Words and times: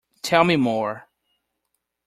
Tell 0.23 0.43
me 0.43 0.55
more. 0.57 1.07